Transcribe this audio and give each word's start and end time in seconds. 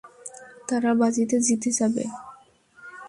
তারা 0.67 0.91
বাজিতে 1.01 1.37
জিতে 1.45 1.69
যাবে। 1.79 2.03